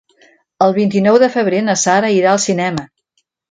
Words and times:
El 0.67 0.73
vint-i-nou 0.77 1.19
de 1.25 1.29
febrer 1.35 1.61
na 1.67 1.77
Sara 1.83 2.11
irà 2.17 2.35
al 2.35 2.43
cinema. 2.49 2.89